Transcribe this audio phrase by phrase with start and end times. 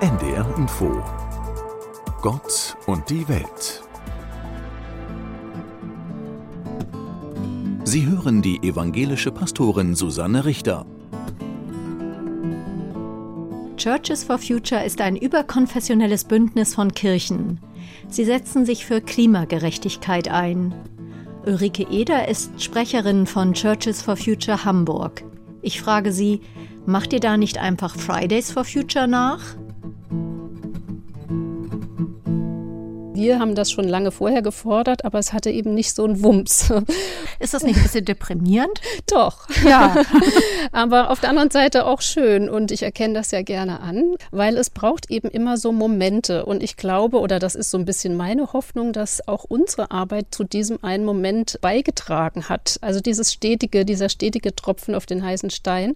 [0.00, 1.02] NDR Info
[2.22, 3.82] Gott und die Welt.
[7.84, 10.86] Sie hören die evangelische Pastorin Susanne Richter.
[13.76, 17.60] Churches for Future ist ein überkonfessionelles Bündnis von Kirchen.
[18.08, 20.74] Sie setzen sich für Klimagerechtigkeit ein.
[21.44, 25.24] Ulrike Eder ist Sprecherin von Churches for Future Hamburg.
[25.60, 26.40] Ich frage sie,
[26.86, 29.40] macht ihr da nicht einfach Fridays for Future nach?
[33.20, 36.72] Wir haben das schon lange vorher gefordert, aber es hatte eben nicht so einen Wumms.
[37.38, 38.80] Ist das nicht ein bisschen deprimierend?
[39.10, 39.46] Doch.
[39.62, 39.94] Ja.
[40.72, 44.56] aber auf der anderen Seite auch schön und ich erkenne das ja gerne an, weil
[44.56, 48.16] es braucht eben immer so Momente und ich glaube, oder das ist so ein bisschen
[48.16, 52.78] meine Hoffnung, dass auch unsere Arbeit zu diesem einen Moment beigetragen hat.
[52.80, 55.94] Also dieses stetige, dieser stetige Tropfen auf den heißen Stein,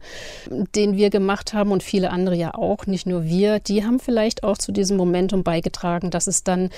[0.74, 4.44] den wir gemacht haben und viele andere ja auch, nicht nur wir, die haben vielleicht
[4.44, 6.68] auch zu diesem Momentum beigetragen, dass es dann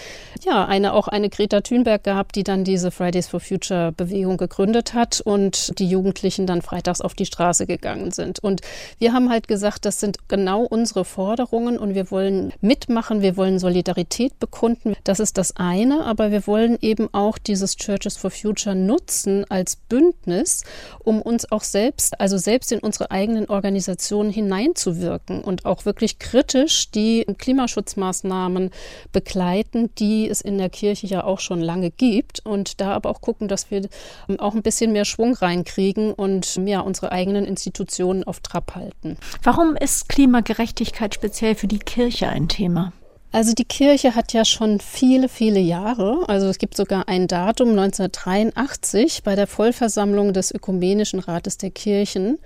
[0.45, 4.95] ja, eine, auch eine Greta Thunberg gehabt, die dann diese Fridays for Future Bewegung gegründet
[4.95, 8.39] hat und die Jugendlichen dann freitags auf die Straße gegangen sind.
[8.41, 8.61] Und
[8.99, 13.59] wir haben halt gesagt, das sind genau unsere Forderungen und wir wollen mitmachen, wir wollen
[13.59, 14.95] Solidarität bekunden.
[15.05, 19.77] Das ist das eine, aber wir wollen eben auch dieses Churches for Future nutzen als
[19.77, 20.65] Bündnis,
[20.99, 26.91] um uns auch selbst, also selbst in unsere eigenen Organisationen hineinzuwirken und auch wirklich kritisch
[26.91, 28.71] die Klimaschutzmaßnahmen
[29.13, 33.21] begleiten, die es in der Kirche ja auch schon lange gibt und da aber auch
[33.21, 33.89] gucken, dass wir
[34.29, 39.17] ähm, auch ein bisschen mehr Schwung reinkriegen und ja, unsere eigenen Institutionen auf Trab halten.
[39.43, 42.93] Warum ist Klimagerechtigkeit speziell für die Kirche ein Thema?
[43.37, 47.69] Also die Kirche hat ja schon viele, viele Jahre, also es gibt sogar ein Datum
[47.79, 52.39] 1983 bei der Vollversammlung des Ökumenischen Rates der Kirchen,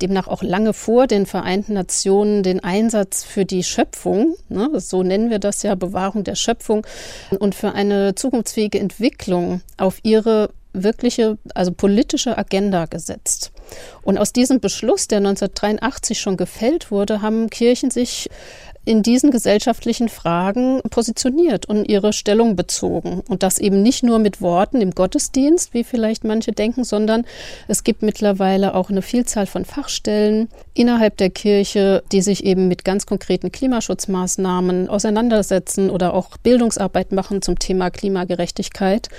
[0.00, 5.28] demnach auch lange vor den Vereinten Nationen den Einsatz für die Schöpfung, ne, so nennen
[5.28, 6.86] wir das ja, Bewahrung der Schöpfung
[7.40, 13.50] und für eine zukunftsfähige Entwicklung auf ihre wirkliche, also politische Agenda gesetzt.
[14.08, 18.30] Und aus diesem Beschluss, der 1983 schon gefällt wurde, haben Kirchen sich
[18.88, 23.22] in diesen gesellschaftlichen Fragen positioniert und ihre Stellung bezogen.
[23.28, 27.26] Und das eben nicht nur mit Worten im Gottesdienst, wie vielleicht manche denken, sondern
[27.66, 32.82] es gibt mittlerweile auch eine Vielzahl von Fachstellen innerhalb der Kirche, die sich eben mit
[32.86, 39.10] ganz konkreten Klimaschutzmaßnahmen auseinandersetzen oder auch Bildungsarbeit machen zum Thema Klimagerechtigkeit.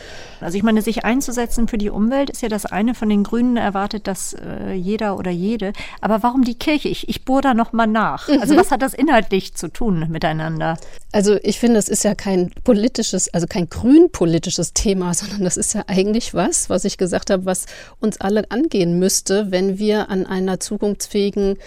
[0.41, 2.95] Also ich meine, sich einzusetzen für die Umwelt ist ja das eine.
[2.95, 5.73] Von den Grünen erwartet das äh, jeder oder jede.
[6.01, 6.89] Aber warum die Kirche?
[6.89, 8.27] Ich, ich bohre da noch mal nach.
[8.29, 8.59] Also mhm.
[8.59, 10.77] was hat das inhaltlich zu tun miteinander?
[11.11, 15.73] Also ich finde, es ist ja kein politisches, also kein grünpolitisches Thema, sondern das ist
[15.73, 17.65] ja eigentlich was, was ich gesagt habe, was
[17.99, 21.57] uns alle angehen müsste, wenn wir an einer zukunftsfähigen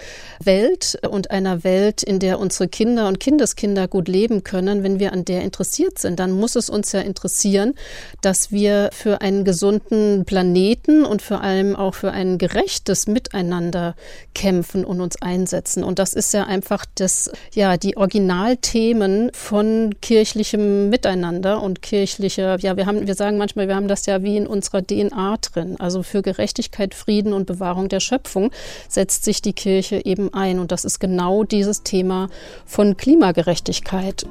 [0.42, 5.12] Welt und einer Welt, in der unsere Kinder und Kindeskinder gut leben können, wenn wir
[5.12, 7.74] an der interessiert sind, dann muss es uns ja interessieren,
[8.20, 13.94] dass wir für einen gesunden Planeten und vor allem auch für ein gerechtes Miteinander
[14.34, 15.84] kämpfen und uns einsetzen.
[15.84, 22.76] Und das ist ja einfach das, ja, die Originalthemen von kirchlichem Miteinander und kirchlicher, ja,
[22.76, 25.76] wir haben, wir sagen manchmal, wir haben das ja wie in unserer DNA drin.
[25.78, 28.50] Also für Gerechtigkeit, Frieden und Bewahrung der Schöpfung
[28.88, 30.58] setzt sich die Kirche eben ein.
[30.58, 32.28] Und das ist genau dieses Thema
[32.66, 34.26] von Klimagerechtigkeit.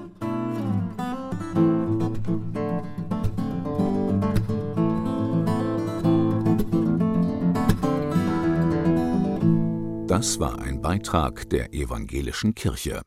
[10.12, 13.02] Das war ein Beitrag der evangelischen Kirche.